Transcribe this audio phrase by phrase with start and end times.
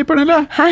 [0.00, 0.36] Hei, Pernille!
[0.56, 0.70] Hei,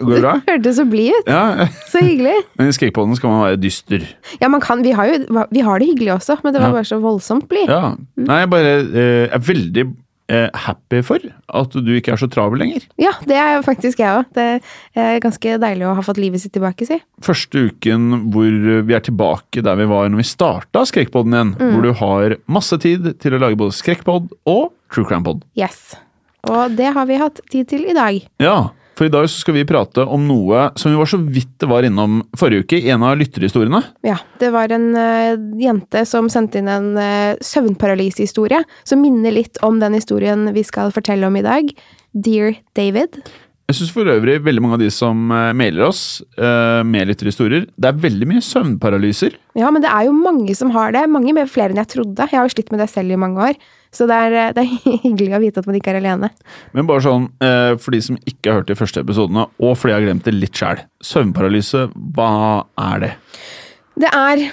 [0.00, 0.30] Går det bra?
[0.46, 1.26] hørtes så blid ut.
[1.28, 2.32] Ja, Så hyggelig.
[2.56, 4.06] men i Skrekkpodden skal man være dyster.
[4.40, 6.78] Ja, man kan, vi har jo vi har det hyggelig også, men det var Ja.
[6.78, 7.68] bare så voldsomt blid.
[7.68, 7.92] Ja.
[8.16, 9.84] Nei, jeg bare eh, er veldig
[10.32, 11.18] eh, happy for
[11.52, 12.86] at du ikke er så travel lenger.
[12.96, 14.32] Ja, det er faktisk jeg òg.
[14.32, 14.62] Det
[14.96, 16.96] er ganske deilig å ha fått livet sitt tilbake, si.
[17.20, 18.48] Første uken hvor
[18.88, 21.52] vi er tilbake der vi var når vi starta Skrekkpodden igjen.
[21.60, 21.74] Mm.
[21.76, 25.44] Hvor du har masse tid til å lage både skrekkpod og true crime-pod.
[25.54, 25.92] Yes.
[26.50, 28.18] Og det har vi hatt tid til i dag.
[28.42, 28.56] Ja,
[28.98, 31.68] for i dag så skal vi prate om noe som vi var så vidt det
[31.70, 33.80] var innom forrige uke i en av lytterhistoriene.
[34.06, 39.60] Ja, det var en uh, jente som sendte inn en uh, søvnparalysehistorie som minner litt
[39.64, 41.72] om den historien vi skal fortelle om i dag.
[42.12, 43.22] Dear David.
[43.72, 47.62] Jeg syns for øvrig veldig mange av de som eh, mailer oss uh, med lytterhistorier,
[47.80, 49.38] det er veldig mye søvnparalyser.
[49.56, 51.06] Ja, men det er jo mange som har det.
[51.08, 52.26] Mange mer flere enn jeg trodde.
[52.28, 53.56] Jeg har jo slitt med det selv i mange år.
[53.96, 56.28] Så det er, eh, det er hyggelig å vite at man ikke er alene.
[56.76, 59.94] Men bare sånn, uh, for de som ikke har hørt de første episodene, og fordi
[59.94, 60.84] jeg har glemt det litt sjæl.
[61.08, 61.86] Søvnparalyse,
[62.18, 62.28] hva
[62.90, 63.10] er det?
[64.04, 64.44] Det er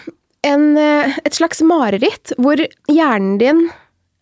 [0.47, 3.65] en, et slags mareritt hvor hjernen din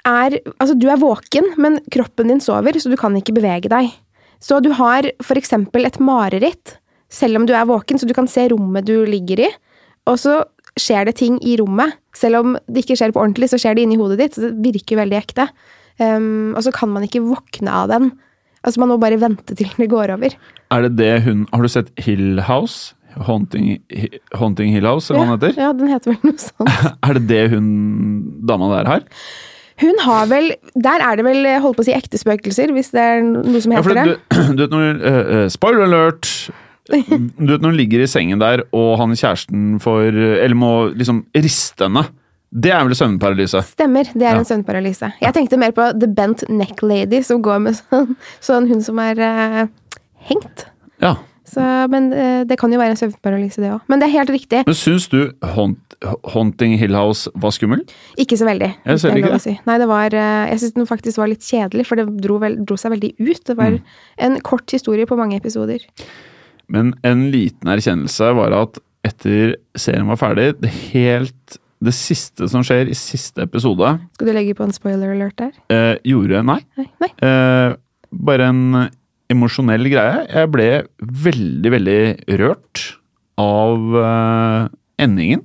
[0.08, 3.94] er Altså, du er våken, men kroppen din sover, så du kan ikke bevege deg.
[4.44, 6.78] Så du har for eksempel et mareritt,
[7.10, 9.50] selv om du er våken, så du kan se rommet du ligger i,
[10.08, 10.42] og så
[10.78, 11.98] skjer det ting i rommet.
[12.16, 14.74] Selv om det ikke skjer på ordentlig, så skjer det inni hodet ditt, så det
[14.76, 15.48] virker veldig ekte.
[15.98, 18.12] Um, og så kan man ikke våkne av den.
[18.62, 20.36] Altså, man må bare vente til det går over.
[20.74, 22.94] Er det det hun Har du sett Hill House?
[23.26, 23.80] Haunting,
[24.38, 25.62] Haunting Hill House, eller hva den heter?
[25.62, 26.70] Ja, den heter vel noe sånt.
[27.08, 27.70] Er det det hun
[28.46, 29.06] dama der har?
[29.82, 30.52] Hun har vel
[30.82, 33.76] Der er det vel holdt på å si ekte spøkelser, hvis det er noe som
[33.76, 34.46] Ja, heter du, det.
[34.58, 36.32] du vet når eh, Spoiler alert!
[36.88, 41.26] Du vet når hun ligger i sengen der, og han kjæresten får Eller må liksom
[41.36, 42.06] riste henne.
[42.48, 43.60] Det er vel søvnparalyse?
[43.74, 44.40] Stemmer, det er Ja.
[44.40, 45.10] en søvnparalyse.
[45.20, 49.02] Jeg tenkte mer på The Bent Neck Lady, som går med sånn, sånn hun som
[49.04, 49.66] er uh,
[50.30, 50.64] hengt.
[51.04, 51.18] Ja.
[51.48, 53.82] Så, men eh, det kan jo være en søvnparalyse, det òg.
[53.88, 54.64] Men det er helt riktig.
[54.68, 55.20] Men syns du
[55.56, 55.96] Haunt,
[56.34, 57.86] Haunting Hill House var skummel?
[58.20, 58.68] Ikke så veldig.
[58.86, 59.44] Jeg ser det er ikke det.
[59.46, 59.54] Si.
[59.66, 62.58] Nei, det var eh, Jeg syns den faktisk var litt kjedelig, for det dro, vel,
[62.68, 63.44] dro seg veldig ut.
[63.48, 63.80] Det var Mm.
[64.28, 65.80] en kort historie på mange episoder.
[66.68, 68.78] Men en liten erkjennelse var at
[69.08, 74.34] etter serien var ferdig, det helt det siste som skjer i siste episode, Skal du
[74.34, 75.52] legge på en spoiler alert der?
[75.70, 76.60] eh, gjorde Nei.
[76.76, 76.88] Nei.
[77.00, 77.10] Nei.
[77.24, 77.76] Eh,
[78.12, 78.64] bare en
[79.34, 80.24] emosjonell greie.
[80.32, 80.70] Jeg ble
[81.28, 82.00] veldig, veldig
[82.42, 82.86] rørt
[83.42, 84.70] av uh,
[85.02, 85.44] endingen.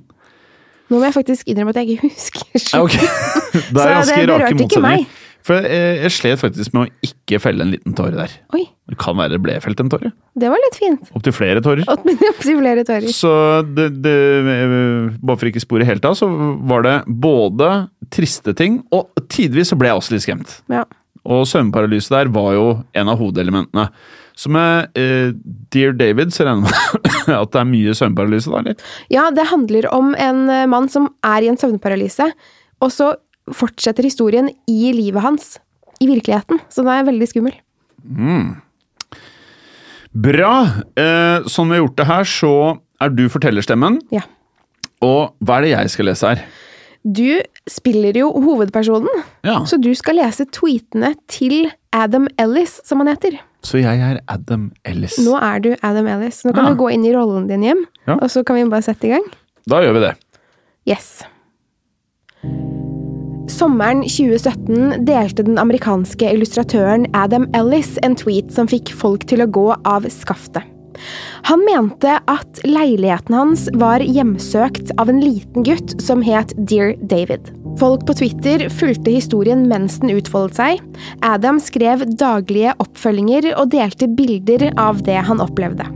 [0.91, 2.95] Nå må jeg faktisk innrømme at jeg ikke husker så Ok,
[3.73, 5.19] Det er ganske rake motsetninger.
[5.43, 8.31] For jeg, jeg slet faktisk med å ikke felle en liten tåre der.
[8.55, 10.13] Oi, Det kan være det ble felt en tåre.
[10.39, 11.09] det var litt fint.
[11.19, 11.83] Opptil flere tårer.
[11.91, 13.09] Opp til flere tårer.
[13.11, 13.31] Så
[13.75, 14.13] det, det
[15.19, 16.29] Bare for ikke spore helt av, så
[16.63, 17.69] var det både
[18.15, 20.55] triste ting, og tidvis så ble jeg også litt skremt.
[20.71, 20.85] Ja.
[21.23, 22.67] Og søvnparalyse der var jo
[22.97, 23.87] en av hovedelementene.
[24.35, 25.29] Så med uh,
[25.73, 28.63] Dear David så regner jeg med at det er mye søvnparalyse, da?
[28.63, 28.89] eller?
[29.13, 32.31] Ja, det handler om en eh, mann som er i en søvnparalyse,
[32.83, 33.13] og så
[33.53, 35.57] fortsetter historien i livet hans,
[36.01, 36.61] i virkeligheten.
[36.71, 37.55] Så den er veldig skummel.
[38.03, 38.55] Mm.
[40.13, 40.53] Bra!
[40.97, 42.53] Uh, sånn vi har gjort det her, så
[43.03, 44.01] er du fortellerstemmen.
[44.13, 44.25] Ja.
[45.03, 46.43] Og hva er det jeg skal lese her?
[47.03, 49.09] Du spiller jo hovedpersonen,
[49.43, 49.59] Ja.
[49.65, 53.39] så du skal lese tweetene til Adam Ellis, som han heter.
[53.63, 55.17] Så jeg er Adam Ellis.
[55.19, 56.43] Nå er du Adam Ellis.
[56.45, 56.69] Nå kan Ja.
[56.73, 58.13] du gå inn i rollen din hjem, Ja.
[58.15, 59.23] og så kan vi bare sette i gang.
[59.67, 60.15] Da gjør vi det.
[60.87, 61.23] Yes.
[63.47, 69.47] Sommeren 2017 delte den amerikanske illustratøren Adam Ellis en tweet som fikk folk til å
[69.51, 70.63] gå av skaftet.
[71.49, 77.51] Han mente at leiligheten hans var hjemsøkt av en liten gutt som het Dear David.
[77.81, 80.81] Folk på Twitter fulgte historien mens den utfoldet seg.
[81.25, 85.89] Adam skrev daglige oppfølginger og delte bilder av det han opplevde.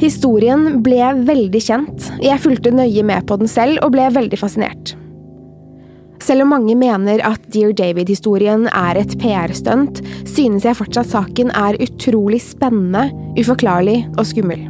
[0.00, 2.08] Historien ble veldig kjent.
[2.24, 4.94] Jeg fulgte nøye med på den selv og ble veldig fascinert.
[6.20, 11.78] Selv om mange mener at Dear David-historien er et PR-stunt, synes jeg fortsatt saken er
[11.80, 13.08] utrolig spennende,
[13.40, 14.66] uforklarlig og skummel.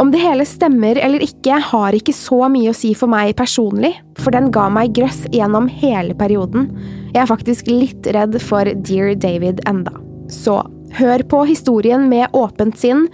[0.00, 3.94] Om det hele stemmer eller ikke, har ikke så mye å si for meg personlig,
[4.20, 6.70] for den ga meg grøss gjennom hele perioden.
[7.12, 9.92] Jeg er faktisk litt redd for Dear David enda.
[10.32, 10.62] Så
[10.96, 13.06] hør på historien med åpent sinn,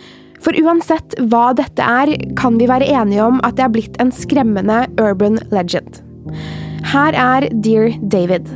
[0.43, 4.14] for uansett hva dette er, kan vi være enige om at det er blitt en
[4.14, 6.02] skremmende urban legend.
[6.87, 8.47] Her er Dear David.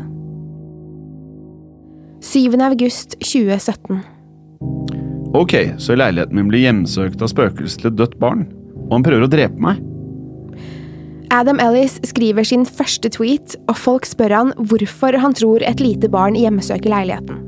[2.23, 2.55] 7.
[2.63, 4.01] august 2017.
[5.35, 8.45] Ok, så leiligheten min blir hjemsøkt av spøkelset til et dødt barn,
[8.87, 9.81] og han prøver å drepe meg.
[11.33, 16.11] Adam Ellis skriver sin første tweet, og folk spør han hvorfor han tror et lite
[16.13, 17.41] barn hjemsøker leiligheten.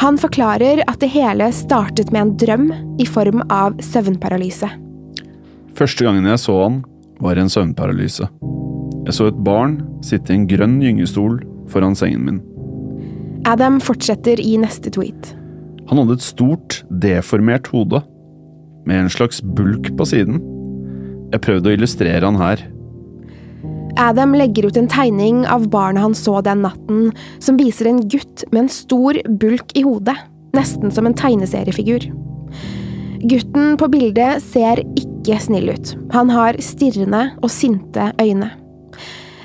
[0.00, 2.70] Han forklarer at det hele startet med en drøm
[3.00, 4.70] i form av søvnparalyse.
[5.76, 6.80] Første gangen jeg så han,
[7.20, 8.28] var en søvnparalyse.
[9.06, 11.40] Jeg så et barn sitte i en grønn gyngestol
[11.72, 12.40] foran sengen min.
[13.48, 15.32] Adam fortsetter i neste tweet.
[15.88, 18.02] Han hadde et stort, deformert hode,
[18.86, 20.42] med en slags bulk på siden.
[21.32, 22.62] Jeg prøvde å illustrere han her.
[24.00, 27.10] Adam legger ut en tegning av barnet han så den natten,
[27.42, 30.16] som viser en gutt med en stor bulk i hodet,
[30.56, 32.06] nesten som en tegneseriefigur.
[33.20, 35.94] Gutten på bildet ser ikke snill ut.
[36.14, 38.48] Han har stirrende og sinte øyne.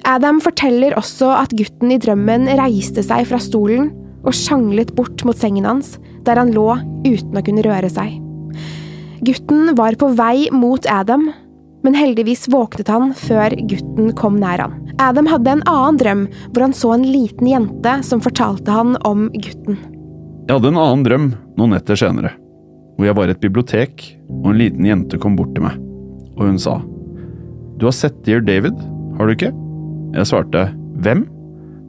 [0.05, 3.89] Adam forteller også at gutten i drømmen reiste seg fra stolen
[4.25, 6.67] og sjanglet bort mot sengen hans, der han lå
[7.05, 8.19] uten å kunne røre seg.
[9.25, 11.31] Gutten var på vei mot Adam,
[11.85, 14.77] men heldigvis våknet han før gutten kom nær han.
[15.01, 19.27] Adam hadde en annen drøm hvor han så en liten jente som fortalte han om
[19.33, 19.81] gutten.
[20.45, 22.35] Jeg hadde en annen drøm noen netter senere,
[22.95, 24.07] hvor jeg var i et bibliotek,
[24.43, 25.81] og en liten jente kom bort til meg,
[26.37, 26.79] og hun sa
[27.81, 28.77] Du har sett Dear David,
[29.17, 29.55] har du ikke?
[30.15, 30.67] Jeg svarte
[31.03, 31.25] Hvem?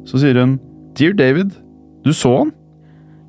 [0.06, 0.56] Så sier hun
[0.96, 1.52] Dear David,
[2.06, 2.54] du så han?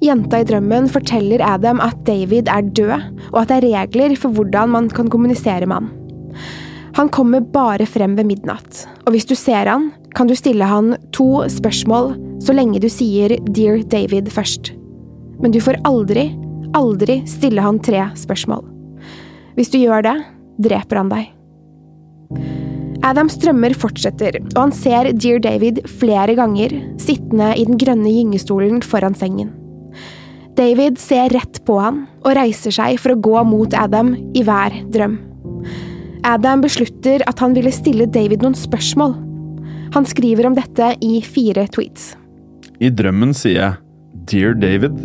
[0.04, 2.94] Jenta i drømmen forteller Adam at David er død,
[3.34, 5.90] og at det er regler for hvordan man kan kommunisere med han.
[6.98, 10.96] Han kommer bare frem ved midnatt, og hvis du ser han, kan du stille han
[11.14, 14.72] to spørsmål så lenge du sier Dear David først.
[15.42, 16.30] Men du får aldri,
[16.78, 18.64] aldri stille han tre spørsmål.
[19.58, 20.16] Hvis du gjør det,
[20.70, 22.67] dreper han deg.
[23.08, 28.82] Adams drømmer fortsetter, og han ser Dear David flere ganger, sittende i den grønne gyngestolen
[28.84, 29.54] foran sengen.
[30.58, 34.74] David ser rett på han og reiser seg for å gå mot Adam i hver
[34.92, 35.20] drøm.
[36.28, 39.14] Adam beslutter at han ville stille David noen spørsmål.
[39.96, 42.16] Han skriver om dette i fire tweets.
[42.84, 43.78] I drømmen sier jeg
[44.28, 44.98] Dear David,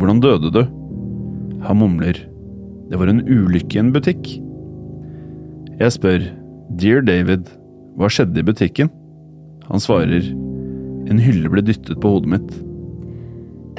[0.00, 0.64] hvordan døde du?
[1.66, 2.18] Han mumler
[2.90, 4.32] Det var en ulykke i en butikk.
[5.76, 6.26] Jeg spør
[6.74, 7.46] Dear David,
[7.96, 8.90] hva skjedde i butikken?
[9.68, 10.26] Han svarer
[11.06, 12.54] En hylle ble dyttet på hodet mitt.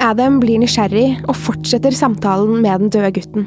[0.00, 3.44] Adam blir nysgjerrig og fortsetter samtalen med den døde gutten.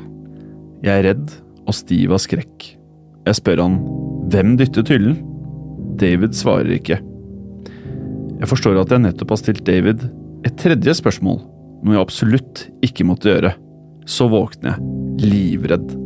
[0.85, 1.33] Jeg er redd
[1.65, 2.67] og stiv av skrekk.
[3.25, 3.79] Jeg spør han
[4.33, 5.17] hvem dyttet hyllen?
[6.01, 6.99] David svarer ikke.
[8.41, 10.05] Jeg forstår at jeg nettopp har stilt David
[10.45, 11.41] et tredje spørsmål,
[11.81, 13.55] noe jeg absolutt ikke måtte gjøre.
[14.09, 16.00] Så våkner jeg, livredd.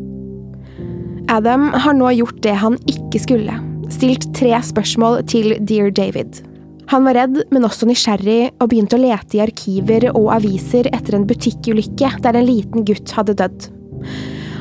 [1.28, 3.54] Adam har nå gjort det han ikke skulle,
[3.94, 6.44] stilt tre spørsmål til Dear David.
[6.92, 11.18] Han var redd, men også nysgjerrig, og begynte å lete i arkiver og aviser etter
[11.18, 13.68] en butikkulykke der en liten gutt hadde dødd.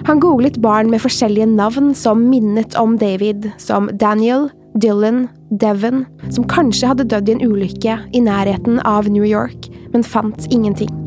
[0.08, 4.48] Han googlet barn med forskjellige navn som minnet om David, som Daniel,
[4.80, 10.04] Dylan, Devon, som kanskje hadde dødd i en ulykke i nærheten av New York, men
[10.04, 11.03] fant ingenting.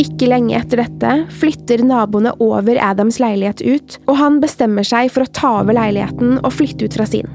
[0.00, 5.26] Ikke lenge etter dette flytter naboene over Adams leilighet ut, og han bestemmer seg for
[5.26, 7.28] å ta over leiligheten og flytte ut fra sin.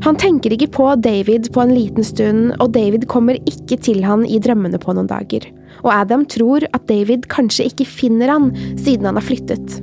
[0.00, 4.24] Han tenker ikke på David på en liten stund, og David kommer ikke til han
[4.24, 5.44] i drømmene på noen dager.
[5.84, 8.48] Og Adam tror at David kanskje ikke finner han
[8.80, 9.76] siden han har flyttet.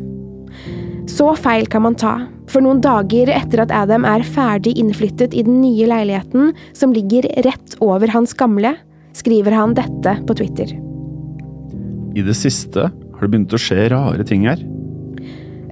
[1.07, 2.15] Så feil kan man ta,
[2.49, 7.29] for noen dager etter at Adam er ferdig innflyttet i den nye leiligheten, som ligger
[7.45, 8.73] rett over hans gamle,
[9.17, 10.75] skriver han dette på Twitter.
[12.17, 14.61] I det siste har det begynt å skje rare ting her.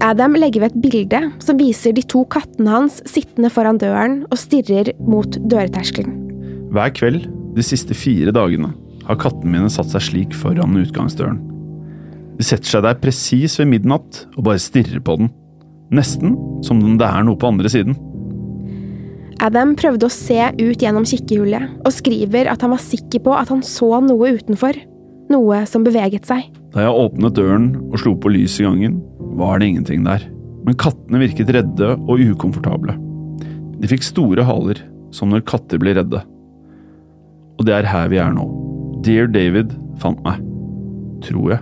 [0.04, 4.38] Adam legger ved et bilde som viser de to kattene hans sittende foran døren og
[4.38, 6.20] stirrer mot dørterskelen.
[6.76, 8.74] Hver kveld de siste fire dagene
[9.08, 11.40] har kattene mine satt seg slik foran utgangsdøren.
[12.36, 15.32] De setter seg der presis ved midnatt og bare stirrer på den.
[15.96, 16.36] Nesten
[16.66, 17.96] som om det er noe på andre siden.
[19.46, 23.52] Adam prøvde å se ut gjennom kikkehullet, og skriver at han var sikker på at
[23.52, 24.78] han så noe utenfor.
[25.32, 26.46] Noe som beveget seg.
[26.76, 29.00] Da jeg åpnet døren og slo på lys i gangen,
[29.40, 30.26] var det ingenting der.
[30.66, 32.98] Men kattene virket redde og ukomfortable.
[33.80, 34.82] De fikk store haler,
[35.14, 36.22] som når katter blir redde.
[37.56, 38.46] Og det er her vi er nå.
[39.06, 40.42] Dear David fant meg.
[41.26, 41.62] Tror jeg.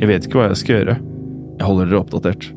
[0.00, 0.98] Jeg vet ikke hva jeg skal gjøre.
[1.58, 2.48] Jeg holder dere oppdatert.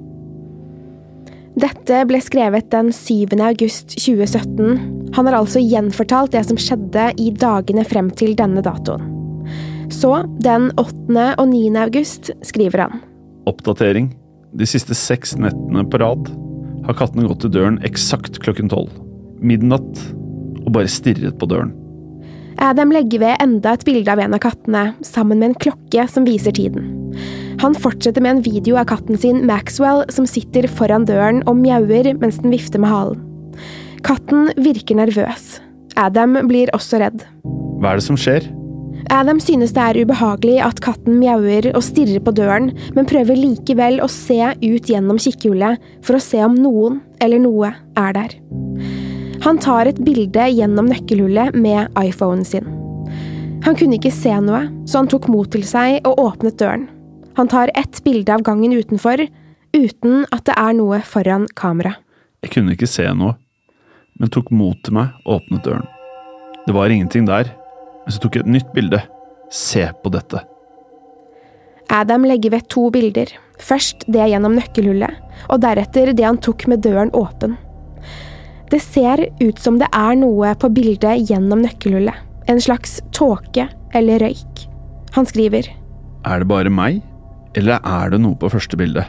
[1.56, 3.36] Dette ble skrevet den 7.
[3.40, 5.12] august 2017.
[5.16, 9.15] Han har altså gjenfortalt det som skjedde i dagene frem til denne datoen.
[9.94, 10.12] Så,
[10.44, 11.26] den 8.
[11.38, 11.64] og 9.
[11.84, 13.02] august, skriver han.
[13.50, 14.14] Oppdatering.
[14.56, 16.30] De siste seks nettene på rad
[16.86, 18.94] har kattene gått til døren eksakt klokken tolv.
[19.44, 20.06] Midnatt.
[20.66, 21.74] Og bare stirret på døren.
[22.62, 26.26] Adam legger ved enda et bilde av en av kattene, sammen med en klokke som
[26.28, 26.88] viser tiden.
[27.62, 32.14] Han fortsetter med en video av katten sin, Maxwell, som sitter foran døren og mjauer
[32.22, 33.22] mens den vifter med halen.
[34.06, 35.60] Katten virker nervøs.
[36.00, 37.24] Adam blir også redd.
[37.82, 38.48] Hva er det som skjer?
[39.14, 44.00] Adam synes det er ubehagelig at katten mjauer og stirrer på døren, men prøver likevel
[44.02, 47.70] å se ut gjennom kikkehullet for å se om noen eller noe
[48.02, 48.34] er der.
[49.46, 52.66] Han tar et bilde gjennom nøkkelhullet med iPhonen sin.
[53.66, 56.88] Han kunne ikke se noe, så han tok mot til seg og åpnet døren.
[57.38, 59.22] Han tar ett bilde av gangen utenfor,
[59.76, 61.96] uten at det er noe foran kamera.
[62.46, 63.36] Jeg kunne ikke se noe,
[64.18, 65.88] men tok mot til meg og åpnet døren.
[66.66, 67.52] Det var ingenting der,
[68.06, 69.02] men så tok jeg et nytt bilde.
[69.54, 70.42] Se på dette.
[71.94, 73.30] Adam legger ved to bilder.
[73.62, 77.56] Først det gjennom nøkkelhullet, og deretter det han tok med døren åpen.
[78.72, 82.18] Det ser ut som det er noe på bildet gjennom nøkkelhullet.
[82.50, 84.66] En slags tåke eller røyk.
[85.16, 85.70] Han skriver.
[86.26, 87.00] Er det bare meg,
[87.56, 89.06] eller er det noe på første bilde?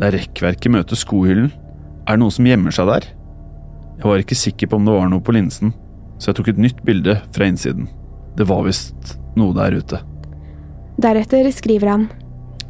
[0.00, 1.50] Der rekkverket møter skohyllen,
[2.06, 3.08] er det noe som gjemmer seg der?
[3.98, 5.72] Jeg var ikke sikker på om det var noe på linsen,
[6.18, 7.88] så jeg tok et nytt bilde fra innsiden.
[8.36, 10.00] Det var visst noe der ute.
[11.02, 12.08] Deretter skriver han.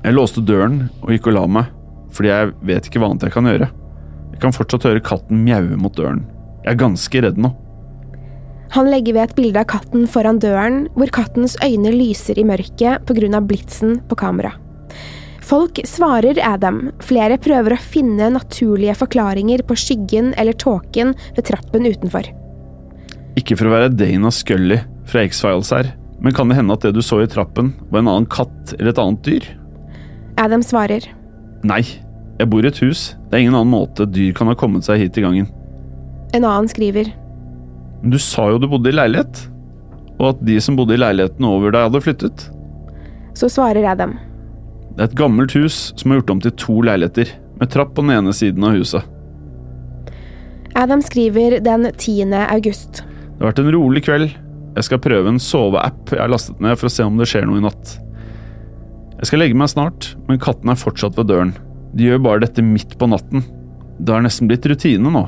[0.03, 1.73] Jeg låste døren og gikk og la meg,
[2.15, 3.69] fordi jeg vet ikke hva annet jeg kan gjøre.
[4.33, 6.25] Jeg kan fortsatt høre katten mjaue mot døren.
[6.65, 7.53] Jeg er ganske redd nå.
[8.73, 13.05] Han legger ved et bilde av katten foran døren, hvor kattens øyne lyser i mørket
[13.07, 13.41] pga.
[13.41, 14.55] blitsen på kamera.
[15.43, 21.87] Folk svarer Adam, flere prøver å finne naturlige forklaringer på skyggen eller tåken ved trappen
[21.87, 22.31] utenfor.
[23.37, 24.79] Ikke for å være Dana Scully
[25.09, 25.93] fra X-Files her,
[26.23, 28.93] men kan det hende at det du så i trappen, var en annen katt eller
[28.93, 29.49] et annet dyr?
[30.41, 31.09] Adam svarer.
[31.67, 31.83] Nei,
[32.39, 33.13] jeg bor i et hus.
[33.29, 35.49] Det er ingen annen måte dyr kan ha kommet seg hit i gangen.
[36.33, 37.11] En annen skriver.
[38.03, 39.45] Men du sa jo du bodde i leilighet,
[40.19, 42.47] og at de som bodde i leiligheten over deg, hadde flyttet.
[43.39, 44.17] Så svarer Adam.
[44.93, 47.31] Det er et gammelt hus som er gjort om til to leiligheter,
[47.61, 49.07] med trapp på den ene siden av huset.
[50.79, 52.33] Adam skriver den 10.
[52.49, 53.03] august.
[53.03, 54.33] Det har vært en rolig kveld.
[54.73, 57.45] Jeg skal prøve en soveapp jeg har lastet ned for å se om det skjer
[57.49, 57.99] noe i natt.
[59.19, 61.53] Jeg skal legge meg snart, men katten er fortsatt ved døren.
[61.93, 63.45] De gjør bare dette midt på natten.
[64.01, 65.27] Det har nesten blitt rutine nå.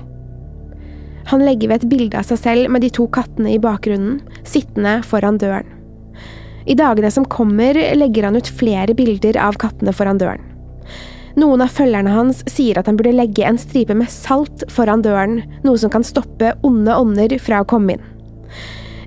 [1.30, 4.98] Han legger ved et bilde av seg selv med de to kattene i bakgrunnen, sittende
[5.06, 5.68] foran døren.
[6.64, 10.44] I dagene som kommer, legger han ut flere bilder av kattene foran døren.
[11.36, 15.42] Noen av følgerne hans sier at han burde legge en stripe med salt foran døren,
[15.66, 18.10] noe som kan stoppe onde ånder fra å komme inn.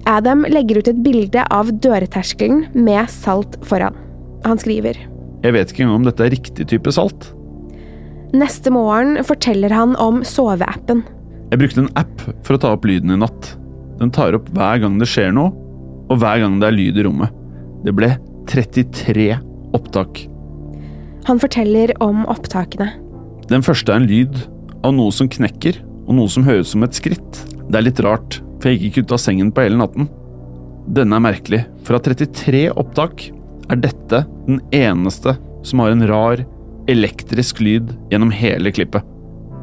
[0.07, 3.95] Adam legger ut et bilde av dørterskelen med salt foran.
[4.45, 4.95] Han skriver.
[5.43, 7.33] Jeg vet ikke engang om dette er riktig type salt.
[8.35, 11.03] Neste morgen forteller han om soveappen.
[11.51, 13.53] Jeg brukte en app for å ta opp lyden i natt.
[13.99, 15.51] Den tar opp hver gang det skjer noe,
[16.07, 17.35] og hver gang det er lyd i rommet.
[17.83, 18.13] Det ble
[18.47, 19.29] 33
[19.75, 20.23] opptak.
[21.27, 22.93] Han forteller om opptakene.
[23.51, 24.39] Den første er en lyd
[24.87, 27.43] av noe som knekker, og noe som høres som et skritt.
[27.67, 30.09] Det er litt rart, for jeg gikk ikke ut av sengen på hele natten.
[30.87, 33.27] Denne er merkelig, for av 33 opptak
[33.67, 35.35] er dette den eneste
[35.67, 36.43] som har en rar,
[36.87, 39.03] elektrisk lyd gjennom hele klippet.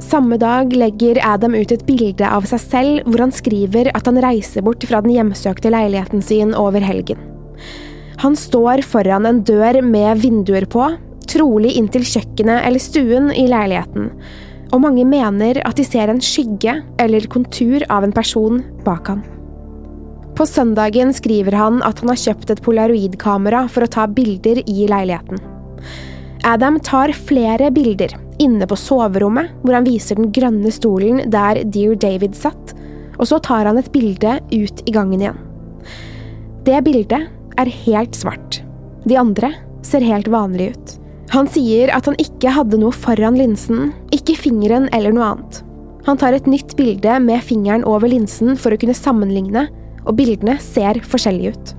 [0.03, 4.19] Samme dag legger Adam ut et bilde av seg selv hvor han skriver at han
[4.21, 7.21] reiser bort fra den hjemsøkte leiligheten sin over helgen.
[8.21, 10.89] Han står foran en dør med vinduer på,
[11.31, 14.11] trolig inn til kjøkkenet eller stuen i leiligheten,
[14.73, 19.23] og mange mener at de ser en skygge eller kontur av en person bak han.
[20.35, 24.89] På søndagen skriver han at han har kjøpt et polaroidkamera for å ta bilder i
[24.91, 25.39] leiligheten.
[26.45, 31.95] Adam tar flere bilder inne på soverommet, hvor han viser den grønne stolen der Dear
[31.95, 32.75] David satt,
[33.15, 35.39] og så tar han et bilde ut i gangen igjen.
[36.67, 37.31] Det bildet
[37.61, 38.61] er helt svart.
[39.07, 39.53] De andre
[39.87, 40.95] ser helt vanlige ut.
[41.35, 45.57] Han sier at han ikke hadde noe foran linsen, ikke fingeren eller noe annet.
[46.07, 49.65] Han tar et nytt bilde med fingeren over linsen for å kunne sammenligne,
[50.05, 51.73] og bildene ser forskjellige ut.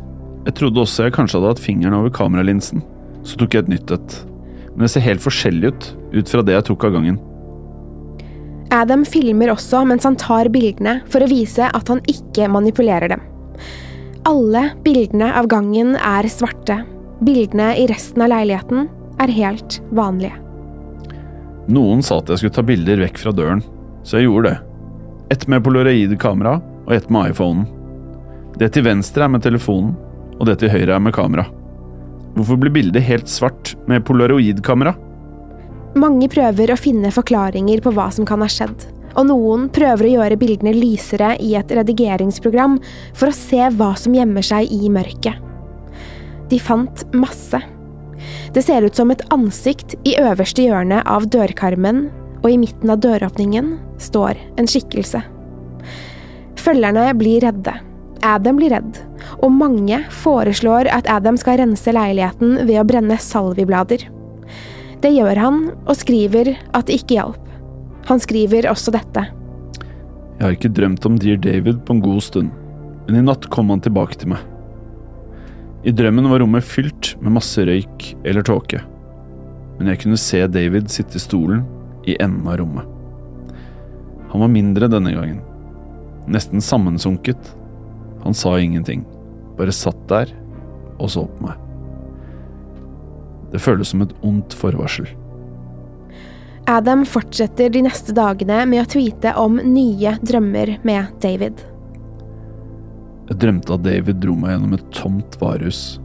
[0.50, 2.83] Jeg trodde også jeg kanskje hadde hatt fingeren over kameralinsen.
[3.24, 4.17] Så tok jeg et nytt et.
[4.74, 7.21] Men det ser helt forskjellig ut, ut fra det jeg tok av gangen.
[8.75, 13.24] Adam filmer også mens han tar bildene, for å vise at han ikke manipulerer dem.
[14.27, 16.81] Alle bildene av gangen er svarte.
[17.24, 18.89] Bildene i resten av leiligheten
[19.22, 20.36] er helt vanlige.
[21.72, 23.63] Noen sa at jeg skulle ta bilder vekk fra døren,
[24.05, 24.57] så jeg gjorde det.
[25.34, 27.65] Ett med polaroid-kamera og ett med iPhonen.
[28.60, 29.95] Det til venstre er med telefonen,
[30.38, 31.48] og det til høyre er med kamera.
[32.36, 34.93] Hvorfor blir bildet helt svart med polaroid-kamera?
[35.95, 40.13] Mange prøver å finne forklaringer på hva som kan ha skjedd, og noen prøver å
[40.17, 42.77] gjøre bildene lysere i et redigeringsprogram
[43.15, 45.39] for å se hva som gjemmer seg i mørket.
[46.51, 47.62] De fant masse.
[48.53, 52.08] Det ser ut som et ansikt i øverste hjørne av dørkarmen,
[52.44, 55.24] og i midten av døråpningen står en skikkelse.
[56.62, 57.74] Følgerne blir redde.
[58.25, 59.00] Adam blir redd,
[59.44, 64.08] og mange foreslår at Adam skal rense leiligheten ved å brenne salviblader.
[65.03, 67.41] Det gjør han, og skriver at det ikke hjalp.
[68.09, 69.27] Han skriver også dette.
[70.35, 72.51] Jeg har ikke drømt om Dear David på en god stund,
[73.05, 74.54] men i natt kom han tilbake til meg.
[75.85, 78.79] I drømmen var rommet fylt med masse røyk eller tåke,
[79.77, 81.61] men jeg kunne se David sitte i stolen
[82.09, 82.87] i enden av rommet.
[84.31, 85.43] Han var mindre denne gangen,
[86.25, 87.51] nesten sammensunket.
[88.24, 89.03] Han sa ingenting,
[89.59, 90.33] bare satt der
[90.98, 91.61] og så på meg.
[93.53, 95.05] Det føles som et ondt forvarsel.
[96.65, 101.61] Adam fortsetter de neste dagene med å tweete om nye drømmer med David.
[103.29, 105.98] Jeg drømte at David dro meg gjennom et tomt varehus.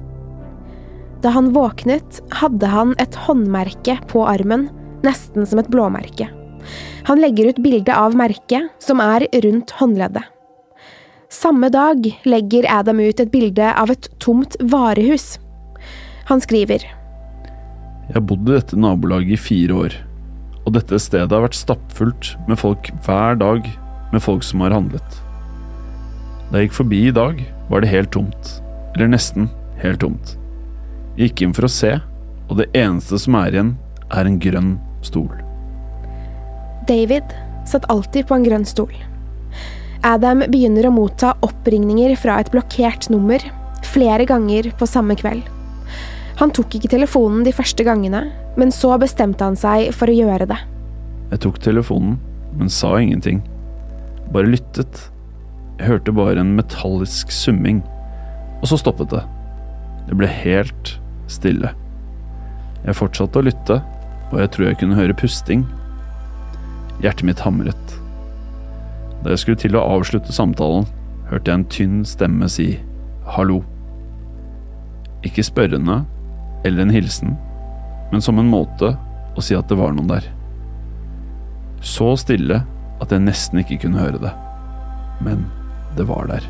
[1.21, 4.71] Da han våknet, hadde han et håndmerke på armen,
[5.05, 6.31] nesten som et blåmerke.
[7.09, 10.25] Han legger ut bilde av merket, som er rundt håndleddet.
[11.31, 15.37] Samme dag legger Adam ut et bilde av et tomt varehus.
[16.27, 19.97] Han skriver Jeg har bodd i dette nabolaget i fire år,
[20.65, 23.69] og dette stedet har vært stappfullt med folk hver dag,
[24.11, 25.21] med folk som har handlet.
[26.51, 27.39] Da jeg gikk forbi i dag,
[27.71, 28.57] var det helt tomt.
[28.97, 29.47] Eller nesten
[29.79, 30.35] helt tomt.
[31.15, 31.93] Jeg gikk inn for å se,
[32.51, 33.77] og det eneste som er igjen,
[34.11, 34.73] er en grønn
[35.07, 35.31] stol.
[36.91, 37.31] David
[37.71, 38.91] satt alltid på en grønn stol.
[40.03, 43.45] Adam begynner å motta oppringninger fra et blokkert nummer,
[43.87, 45.47] flere ganger på samme kveld.
[46.41, 48.25] Han tok ikke telefonen de første gangene,
[48.59, 50.59] men så bestemte han seg for å gjøre det.
[51.31, 52.19] Jeg tok telefonen,
[52.59, 53.45] men sa ingenting.
[54.35, 55.05] Bare lyttet
[55.87, 57.83] hørte bare en metallisk summing,
[58.61, 59.23] og så stoppet det.
[60.09, 60.95] Det ble helt
[61.31, 61.73] stille.
[62.85, 63.81] Jeg fortsatte å lytte,
[64.31, 65.67] og jeg tror jeg kunne høre pusting.
[67.05, 67.97] Hjertet mitt hamret.
[69.21, 70.89] Da jeg skulle til å avslutte samtalen,
[71.31, 72.73] hørte jeg en tynn stemme si
[73.31, 73.61] hallo.
[75.27, 76.03] Ikke spørrende
[76.65, 77.37] eller en hilsen,
[78.11, 78.95] men som en måte
[79.37, 80.27] å si at det var noen der.
[81.85, 82.63] Så stille
[83.01, 84.33] at jeg nesten ikke kunne høre det.
[85.25, 85.47] Men
[85.97, 86.47] det var der.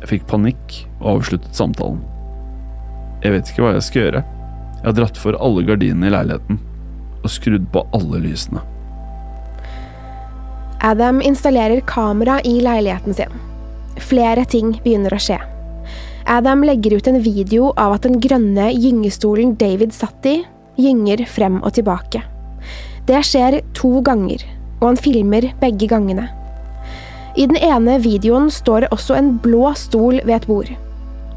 [0.00, 2.00] Jeg fikk panikk og avsluttet samtalen.
[3.20, 4.24] Jeg vet ikke hva jeg skal gjøre.
[4.80, 6.60] Jeg har dratt for alle gardinene i leiligheten
[7.20, 8.62] og skrudd på alle lysene.
[10.80, 13.34] Adam installerer kamera i leiligheten sin.
[14.00, 15.36] Flere ting begynner å skje.
[16.30, 20.38] Adam legger ut en video av at den grønne gyngestolen David satt i,
[20.80, 22.22] gynger frem og tilbake.
[23.08, 24.44] Det skjer to ganger,
[24.80, 26.30] og han filmer begge gangene.
[27.38, 30.70] I den ene videoen står det også en blå stol ved et bord.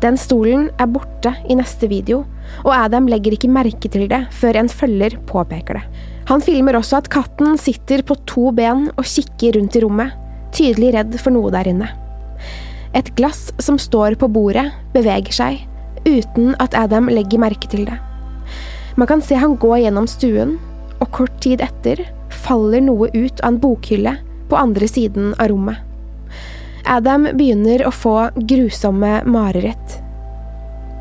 [0.04, 2.24] Den stolen er borte i neste video,
[2.66, 5.84] og Adam legger ikke merke til det før en følger påpeker det.
[6.28, 10.20] Han filmer også at katten sitter på to ben og kikker rundt i rommet.
[10.54, 11.88] tydelig redd for noe der inne.
[12.94, 15.64] Et glass som står på bordet, beveger seg,
[16.06, 17.98] uten at Adam legger merke til det.
[18.96, 20.60] Man kan se han gå gjennom stuen,
[21.02, 24.14] og kort tid etter faller noe ut av en bokhylle
[24.50, 25.78] på andre siden av rommet.
[26.86, 30.00] Adam begynner å få grusomme mareritt.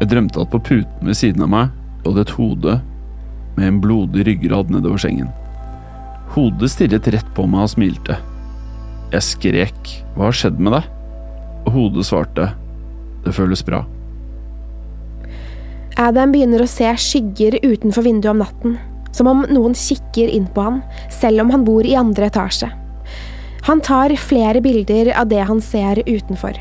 [0.00, 2.76] Jeg drømte at på puten ved siden av meg lå det et hode
[3.56, 5.30] med en blodig ryggrad nedover sengen.
[6.32, 8.18] Hodet stirret rett på meg og smilte.
[9.12, 10.86] Jeg skrek hva har skjedd med deg?
[11.66, 12.52] Og hodet svarte
[13.22, 13.84] det føles bra.
[16.00, 18.78] Adam begynner å se skygger utenfor vinduet om natten,
[19.12, 20.80] som om noen kikker inn på han,
[21.12, 22.70] selv om han bor i andre etasje.
[23.62, 26.56] Han tar flere bilder av det han ser utenfor.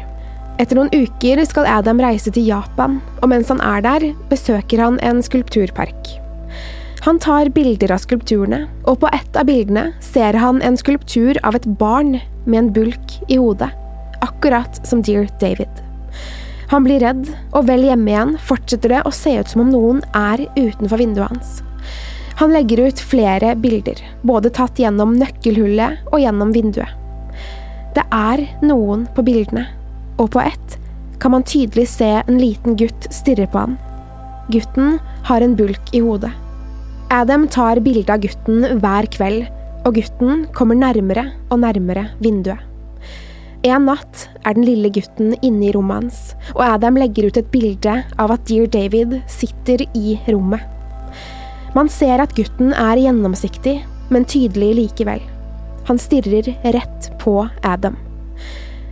[0.62, 5.00] Etter noen uker skal Adam reise til Japan, og mens han er der, besøker han
[5.02, 6.12] en skulpturpark.
[7.02, 11.58] Han tar bilder av skulpturene, og på ett av bildene ser han en skulptur av
[11.58, 13.72] et barn med en bulk i hodet,
[14.22, 15.82] akkurat som Dear David.
[16.70, 17.26] Han blir redd,
[17.58, 21.34] og vel hjemme igjen fortsetter det å se ut som om noen er utenfor vinduet
[21.34, 21.64] hans.
[22.42, 26.90] Han legger ut flere bilder, både tatt gjennom nøkkelhullet og gjennom vinduet.
[27.94, 29.68] Det er noen på bildene,
[30.18, 30.78] og på ett
[31.22, 33.78] kan man tydelig se en liten gutt stirre på han.
[34.50, 34.98] Gutten
[35.30, 36.32] har en bulk i hodet.
[37.14, 39.46] Adam tar bilde av gutten hver kveld,
[39.86, 42.58] og gutten kommer nærmere og nærmere vinduet.
[43.70, 46.28] En natt er den lille gutten inne i rommet hans,
[46.58, 50.81] og Adam legger ut et bilde av at Dear David sitter i rommet.
[51.72, 53.78] Man ser at gutten er gjennomsiktig,
[54.12, 55.22] men tydelig likevel.
[55.88, 57.96] Han stirrer rett på Adam.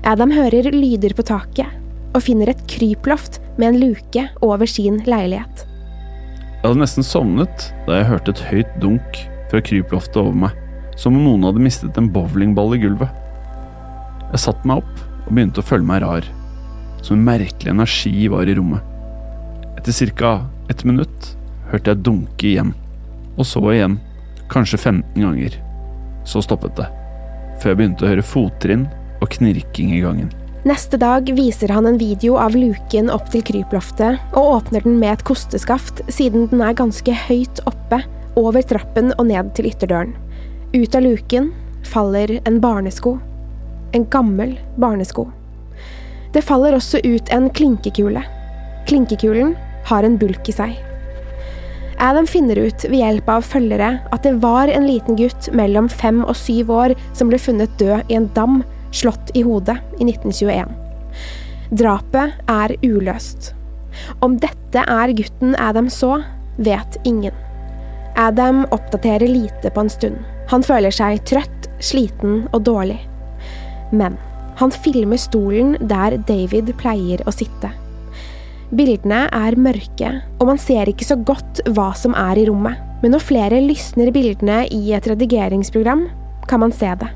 [0.08, 1.68] Adam hører lyder på taket,
[2.16, 5.66] og finner et kryploft med en luke over sin leilighet.
[6.60, 9.20] Jeg hadde nesten sovnet da jeg hørte et høyt dunk
[9.52, 10.56] fra kryploftet over meg,
[11.00, 13.12] som om noen hadde mistet en bowlingball i gulvet.
[14.32, 16.28] Jeg satte meg opp og begynte å føle meg rar,
[17.04, 18.88] som en merkelig energi var i rommet.
[19.76, 20.34] Etter ca.
[20.72, 21.36] et minutt
[21.72, 22.74] hørte jeg dunke igjen,
[23.38, 24.00] og så igjen,
[24.52, 25.56] kanskje 15 ganger.
[26.28, 26.88] Så stoppet det,
[27.62, 28.86] før jeg begynte å høre fottrinn
[29.20, 30.32] og knirking i gangen.
[30.68, 35.14] Neste dag viser han en video av luken opp til kryploftet, og åpner den med
[35.14, 38.02] et kosteskaft, siden den er ganske høyt oppe,
[38.40, 40.12] over trappen og ned til ytterdøren.
[40.76, 41.52] Ut av luken
[41.88, 43.18] faller en barnesko.
[43.96, 45.30] En gammel barnesko.
[46.36, 48.22] Det faller også ut en klinkekule.
[48.88, 49.56] Klinkekulen
[49.90, 50.76] har en bulk i seg.
[52.00, 56.22] Adam finner ut ved hjelp av følgere at det var en liten gutt mellom fem
[56.24, 58.62] og syv år som ble funnet død i en dam
[58.96, 60.72] slått i hodet i 1921.
[61.82, 63.52] Drapet er uløst.
[64.24, 66.22] Om dette er gutten Adam så,
[66.56, 67.36] vet ingen.
[68.16, 70.24] Adam oppdaterer lite på en stund.
[70.50, 72.98] Han føler seg trøtt, sliten og dårlig.
[73.92, 74.16] Men
[74.60, 77.72] han filmer stolen der David pleier å sitte.
[78.70, 83.16] Bildene er mørke, og man ser ikke så godt hva som er i rommet, men
[83.16, 86.06] når flere lysner bildene i et redigeringsprogram,
[86.50, 87.10] kan man se det.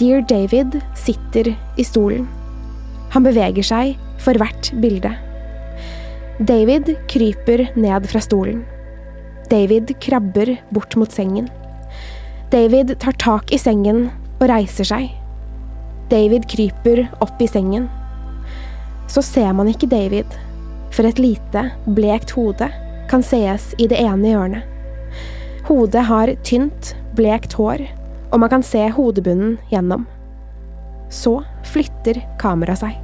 [0.00, 2.26] Dear David sitter i stolen.
[3.14, 5.12] Han beveger seg for hvert bilde.
[6.42, 8.64] David kryper ned fra stolen.
[9.52, 11.46] David krabber bort mot sengen.
[12.50, 14.08] David tar tak i sengen
[14.40, 15.10] og reiser seg.
[16.10, 17.86] David kryper opp i sengen.
[19.12, 20.38] Så ser man ikke David,
[20.92, 22.70] for et lite, blekt hode
[23.12, 24.68] kan sees i det ene hjørnet.
[25.68, 27.84] Hodet har tynt, blekt hår,
[28.32, 30.06] og man kan se hodebunnen gjennom.
[31.12, 31.36] Så
[31.68, 32.96] flytter kameraet seg.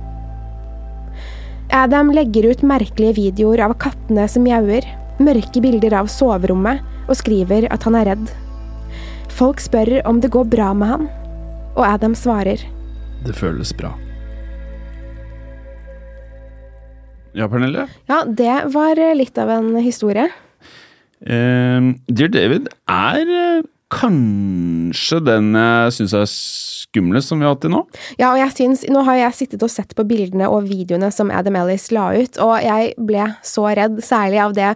[1.76, 4.86] Adam legger ut merkelige videoer av kattene som mjauer,
[5.20, 8.26] mørke bilder av soverommet, og skriver at han er redd.
[9.38, 11.08] Folk spør om det går bra med han,
[11.76, 12.64] og Adam svarer.
[13.28, 13.92] Det føles bra.
[17.38, 17.86] Ja, Pernille?
[18.10, 20.26] Ja, det var litt av en historie.
[21.22, 27.64] Uh, Dear David er eh, kanskje den jeg syns er skumlest som vi har hatt
[27.64, 27.80] til nå.
[28.20, 31.32] Ja, og jeg syns Nå har jeg sittet og sett på bildene og videoene som
[31.34, 34.72] Adam Ellis la ut, og jeg ble så redd, særlig av det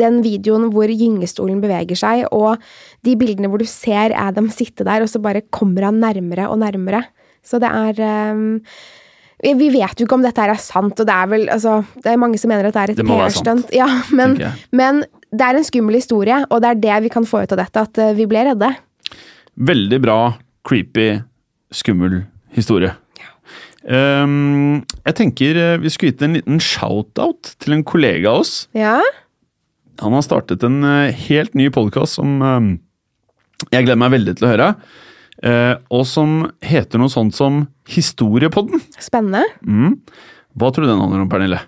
[0.00, 2.62] den videoen hvor gyngestolen beveger seg, og
[3.06, 6.62] de bildene hvor du ser Adam sitte der, og så bare kommer han nærmere og
[6.62, 7.02] nærmere.
[7.44, 8.62] Så det er um,
[9.40, 12.10] Vi vet jo ikke om dette her er sant, og det er vel altså Det
[12.12, 13.70] er mange som mener at det er et PR-stunt.
[13.72, 14.36] Ja, men,
[14.76, 17.62] men det er en skummel historie, og det er det vi kan få ut av
[17.62, 18.72] dette, at uh, vi ble redde.
[19.70, 20.18] Veldig bra,
[20.66, 21.08] creepy,
[21.72, 22.24] skummel
[22.56, 22.92] historie.
[23.80, 28.54] Um, jeg tenker eh, vi skulle gitt en liten shout-out til en kollega av oss.
[28.76, 28.98] Ja?
[30.02, 32.74] Han har startet en uh, helt ny podkast som um,
[33.70, 34.68] jeg gleder meg veldig til å høre.
[35.42, 38.80] Eh, og som heter noe sånt som Historiepodden.
[39.02, 39.44] Spennende.
[39.66, 39.96] Mm.
[40.58, 41.60] Hva tror du den handler om, Pernille?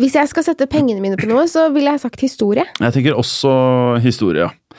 [0.00, 2.64] Hvis jeg skal sette pengene mine på noe, så ville jeg sagt historie.
[2.80, 3.52] Jeg tenker også
[4.02, 4.76] historie, ja.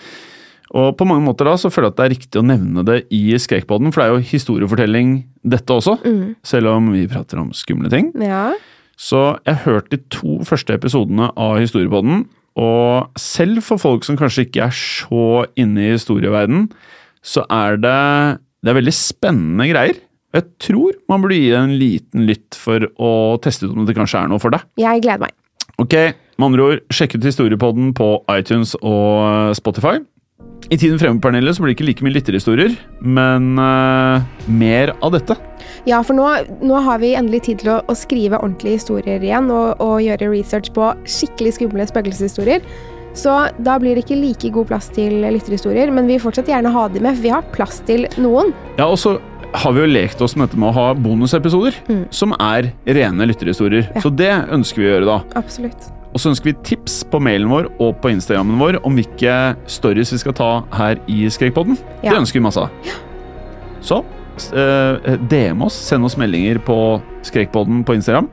[0.73, 2.95] Og på mange måter da så føler jeg at det er riktig å nevne det
[3.13, 5.11] i Skrekkpodden, for det er jo historiefortelling
[5.45, 6.35] dette også, Mm.
[6.43, 8.11] selv om vi prater om skumle ting.
[8.19, 8.53] Ja.
[8.97, 12.25] Så jeg hørte de to første episodene av Historiepodden,
[12.57, 16.71] og selv for folk som kanskje ikke er så inne i historieverden,
[17.23, 17.99] så er det,
[18.63, 20.01] det er veldig spennende greier.
[20.33, 23.11] Jeg tror man burde gi en liten lytt for å
[23.43, 24.65] teste ut om det kanskje er noe for deg.
[24.81, 25.35] Jeg gleder meg.
[25.81, 25.93] Ok,
[26.37, 29.99] med andre ord, sjekk ut Historiepodden på iTunes og Spotify.
[30.71, 34.93] I tiden fremme på panelet så blir det ikke like mye lytterhistorier, men uh, mer
[35.03, 35.35] av dette.
[35.89, 36.25] Ja, for nå,
[36.63, 40.31] nå har vi endelig tid til å, å skrive ordentlige historier igjen, og, og gjøre
[40.31, 42.63] research på skikkelig skumle spøkelseshistorier.
[43.13, 46.71] Så da blir det ikke like god plass til lytterhistorier, men vi vil fortsatt gjerne
[46.73, 48.53] ha de med, for vi har plass til noen.
[48.79, 49.19] Ja, og så
[49.53, 52.07] har vi jo lekt oss med dette med å ha bonusepisoder, Mm.
[52.09, 53.85] som er rene lytterhistorier.
[53.93, 54.01] Ja.
[54.01, 55.19] Så det ønsker vi å gjøre da.
[55.37, 55.91] Absolutt.
[56.13, 60.11] Og så ønsker vi tips på mailen vår og på Instagrammen vår om hvilke stories
[60.13, 61.77] vi skal ta her i Skrekkpodden.
[62.03, 62.11] Ja.
[62.13, 62.69] Det ønsker vi masse av.
[63.81, 64.03] Så
[64.57, 68.29] eh, DM oss, send oss meldinger på Skrekkpodden på Instagram.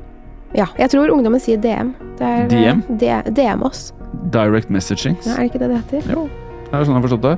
[0.57, 1.93] Ja, jeg tror ungdommen sier DM.
[2.19, 3.35] Det er, eh, DM?
[3.35, 3.93] DM oss.
[4.35, 5.16] Direct messaging.
[5.26, 6.12] Ja, er det ikke det det heter?
[6.14, 6.26] Jo,
[6.70, 7.37] det er sånn jeg har forstått det.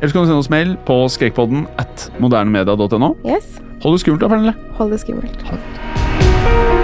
[0.00, 3.14] Ellers kan du sende oss mail på skrekkpodden at modernemedia.no.
[3.24, 3.60] Yes.
[3.84, 4.54] Hold det skummelt da, Pernille.
[4.80, 5.44] Hold det skummelt.
[5.48, 6.83] Moderne